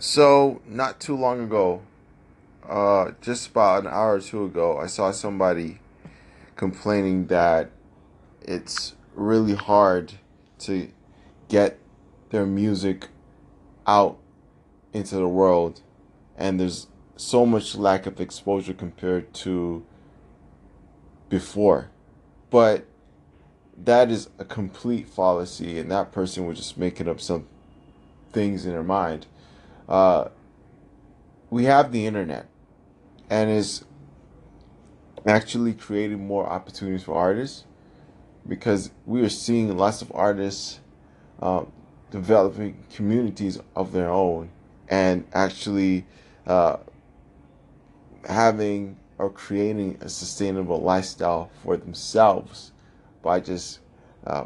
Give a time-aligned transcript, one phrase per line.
[0.00, 1.82] So, not too long ago,
[2.68, 5.80] uh, just about an hour or two ago, I saw somebody
[6.54, 7.72] complaining that
[8.40, 10.12] it's really hard
[10.60, 10.88] to
[11.48, 11.80] get
[12.30, 13.08] their music
[13.88, 14.18] out
[14.92, 15.80] into the world,
[16.36, 16.86] and there's
[17.16, 19.84] so much lack of exposure compared to
[21.28, 21.90] before.
[22.50, 22.86] But
[23.76, 27.48] that is a complete fallacy, and that person was just making up some
[28.32, 29.26] things in their mind.
[29.88, 30.28] Uh,
[31.50, 32.46] we have the internet,
[33.30, 33.84] and is
[35.26, 37.64] actually creating more opportunities for artists
[38.46, 40.80] because we are seeing lots of artists
[41.40, 41.64] uh,
[42.10, 44.50] developing communities of their own
[44.88, 46.06] and actually
[46.46, 46.76] uh,
[48.28, 52.72] having or creating a sustainable lifestyle for themselves
[53.22, 53.80] by just
[54.26, 54.44] uh,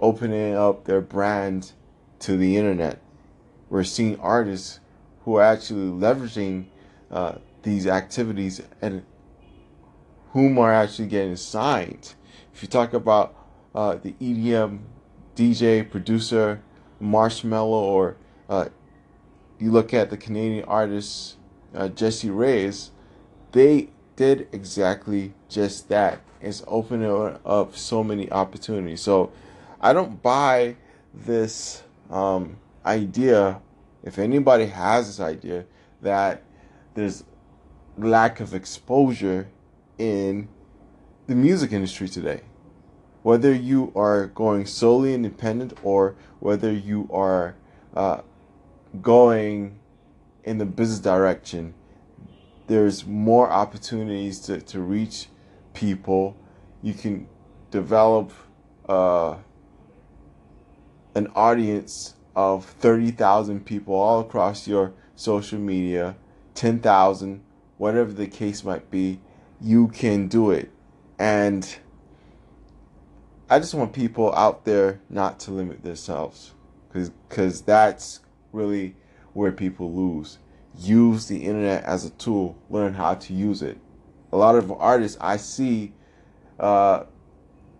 [0.00, 1.72] opening up their brand
[2.20, 3.00] to the internet.
[3.70, 4.80] We're seeing artists
[5.24, 6.66] who are actually leveraging
[7.10, 9.04] uh, these activities and
[10.32, 12.14] whom are actually getting signed.
[12.54, 13.34] If you talk about
[13.74, 14.80] uh, the EDM
[15.36, 16.62] DJ producer
[17.00, 18.16] Marshmello, or
[18.48, 18.68] uh,
[19.58, 21.36] you look at the Canadian artist
[21.74, 22.90] uh, Jessie Reyez,
[23.52, 26.20] they did exactly just that.
[26.40, 29.00] It's opening up so many opportunities.
[29.00, 29.32] So
[29.80, 30.76] I don't buy
[31.14, 33.60] this um, idea.
[34.02, 35.66] If anybody has this idea
[36.02, 36.42] that
[36.94, 37.24] there's
[37.96, 39.48] lack of exposure
[39.98, 40.48] in
[41.26, 42.40] the music industry today.
[43.22, 47.56] Whether you are going solely independent or whether you are
[47.94, 48.22] uh,
[49.02, 49.78] going
[50.44, 51.74] in the business direction,
[52.68, 55.26] there's more opportunities to, to reach
[55.74, 56.36] people.
[56.82, 57.28] You can
[57.70, 58.32] develop
[58.88, 59.36] uh,
[61.14, 66.14] an audience of 30,000 people all across your social media,
[66.54, 67.42] 10,000,
[67.78, 69.20] whatever the case might be,
[69.60, 70.70] you can do it.
[71.18, 71.68] And
[73.50, 76.52] I just want people out there not to limit themselves
[76.92, 78.20] because that's
[78.52, 78.94] really
[79.32, 80.38] where people lose.
[80.78, 83.78] Use the internet as a tool, learn how to use it.
[84.30, 85.92] A lot of artists I see
[86.60, 87.02] uh,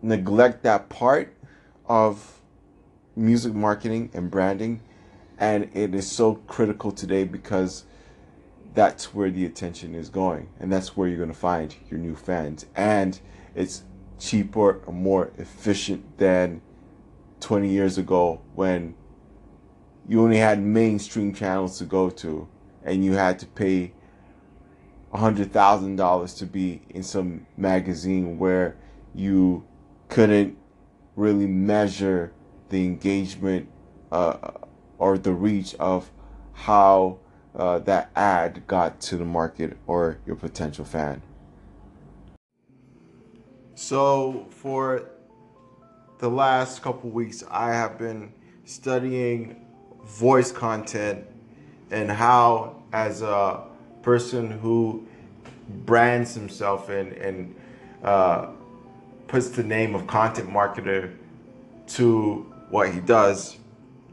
[0.00, 1.34] neglect that part
[1.86, 2.40] of
[3.16, 4.80] music marketing and branding,
[5.38, 7.84] and it is so critical today because
[8.74, 12.14] that's where the attention is going and that's where you're going to find your new
[12.14, 13.20] fans and
[13.54, 13.84] it's
[14.18, 16.60] cheaper and more efficient than
[17.40, 18.94] 20 years ago when
[20.08, 22.48] you only had mainstream channels to go to
[22.82, 23.92] and you had to pay
[25.14, 28.76] $100,000 to be in some magazine where
[29.14, 29.64] you
[30.08, 30.58] couldn't
[31.14, 32.32] really measure
[32.74, 33.68] the engagement
[34.10, 34.50] uh,
[34.98, 36.10] or the reach of
[36.54, 37.18] how
[37.54, 41.22] uh, that ad got to the market or your potential fan.
[43.76, 45.08] So, for
[46.18, 48.32] the last couple weeks, I have been
[48.64, 49.64] studying
[50.02, 51.24] voice content
[51.92, 53.62] and how, as a
[54.02, 55.06] person who
[55.86, 57.54] brands himself and, and
[58.02, 58.48] uh,
[59.28, 61.14] puts the name of content marketer
[61.86, 63.56] to what he does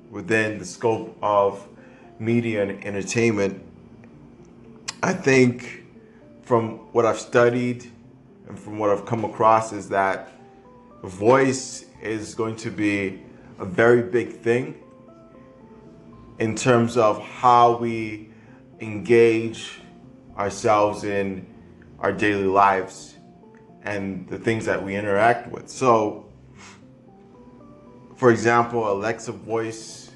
[0.10, 1.68] within the scope of
[2.20, 3.64] media and entertainment,
[5.02, 5.86] I think
[6.44, 7.92] from what I've studied
[8.48, 10.30] and from what I've come across is that
[11.04, 13.24] voice is going to be
[13.60, 14.76] a very big thing
[16.40, 18.30] in terms of how we
[18.80, 19.80] engage
[20.38, 21.46] ourselves in
[22.00, 23.16] our daily lives
[23.84, 25.70] and the things that we interact with.
[25.70, 26.31] So,
[28.22, 30.12] for example, Alexa voice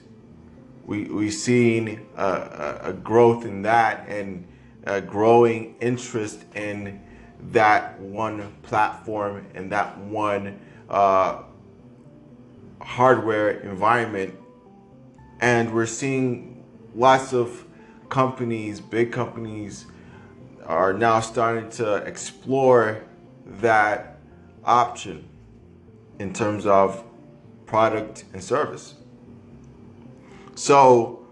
[0.86, 4.48] we we've seen a, a growth in that and
[4.84, 7.02] a growing interest in
[7.50, 11.42] that one platform and that one uh,
[12.80, 14.36] hardware environment,
[15.40, 16.64] and we're seeing
[16.94, 17.66] lots of
[18.09, 19.88] companies, big companies,
[20.68, 23.03] are now starting to explore
[23.47, 24.20] that
[24.64, 25.28] option
[26.20, 27.03] in terms of
[27.66, 28.96] product and service.
[30.56, 31.26] So,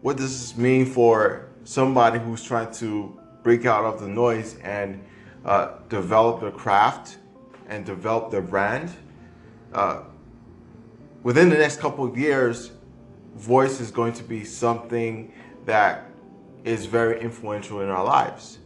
[0.00, 5.02] what does this mean for somebody who's trying to break out of the noise and
[5.44, 7.18] uh, develop their craft
[7.68, 8.90] and develop their brand?
[9.72, 10.02] Uh,
[11.22, 12.72] within the next couple of years,
[13.34, 15.32] voice is going to be something
[15.64, 16.10] that
[16.64, 18.58] is very influential in our lives.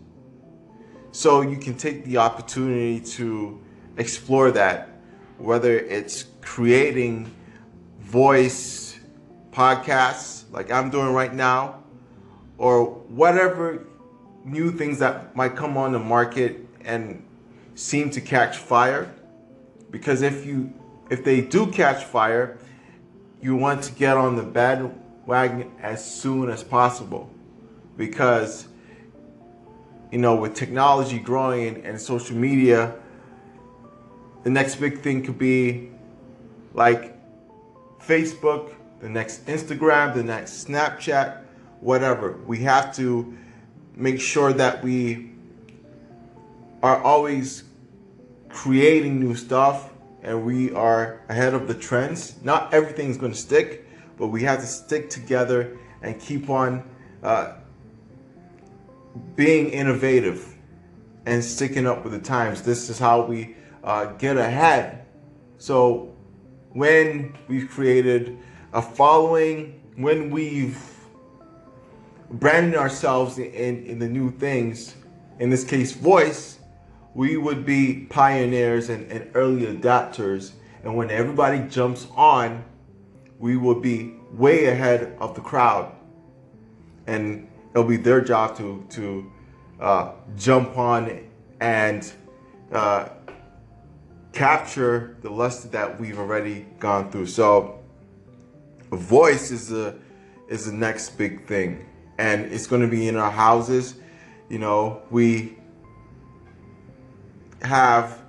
[1.13, 3.61] So you can take the opportunity to
[3.97, 4.96] explore that,
[5.39, 7.31] whether it's creating
[8.01, 8.99] voice
[9.51, 11.83] podcasts like I'm doing right now,
[12.59, 13.87] or whatever
[14.45, 17.23] new things that might come on the market and
[17.75, 19.13] seem to catch fire.
[19.91, 20.73] Because if you
[21.11, 22.59] if they do catch fire,
[23.41, 27.31] you want to get on the bandwagon as soon as possible.
[27.97, 28.69] Because
[30.13, 32.95] you know, with technology growing and, social media,
[34.47, 35.91] the next big thing could be
[36.73, 37.17] like
[37.99, 41.43] Facebook, the next Instagram, the next Snapchat,
[41.81, 42.39] whatever.
[42.47, 43.37] We have to
[43.97, 45.33] make sure that we
[46.81, 47.65] are always
[48.49, 49.91] creating new stuff
[50.23, 52.37] and we are ahead of the trends.
[52.45, 53.85] Not everything's going to stick,
[54.17, 56.89] but we have to stick together and keep on
[57.25, 57.55] uh,
[59.35, 60.55] being innovative
[61.27, 62.63] and sticking up with the times.
[62.63, 65.07] This is how we uh, get ahead.
[65.59, 66.15] So
[66.71, 68.37] when we've created
[68.73, 70.79] a following, when we've
[72.31, 74.97] branded ourselves in, in the new things,
[75.39, 76.59] in this case, voice,
[77.15, 80.53] we would be pioneers and, and early adopters.
[80.83, 82.65] And when everybody jumps on,
[83.39, 85.95] we will be way ahead of the crowd.
[87.07, 89.33] And it'll be their job to to
[89.81, 91.21] uh, jump on
[91.61, 92.13] and
[92.73, 93.09] uh,
[94.37, 97.25] capture the lust that we've already gone through.
[97.25, 97.79] So,
[98.93, 99.97] voice is the
[100.49, 101.87] is the next big thing,
[102.19, 103.95] and it's going to be in our houses.
[104.51, 105.57] You know, we
[107.63, 108.21] have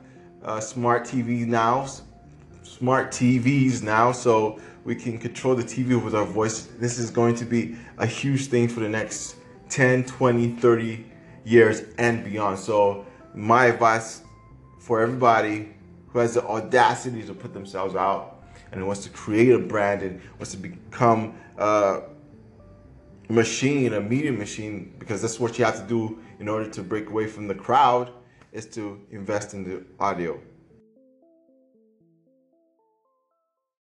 [0.43, 1.85] uh, smart TVs now,
[2.63, 6.69] smart TVs now, so we can control the TV with our voice.
[6.79, 9.35] This is going to be a huge thing for the next
[9.69, 11.05] 10, 20, 30
[11.43, 12.59] years and beyond.
[12.59, 13.05] So,
[13.35, 14.21] my advice
[14.79, 15.73] for everybody
[16.07, 20.21] who has the audacity to put themselves out and wants to create a brand and
[20.39, 22.01] wants to become a
[23.29, 27.09] machine, a media machine, because that's what you have to do in order to break
[27.09, 28.11] away from the crowd,
[28.51, 30.39] is to invest in the audio.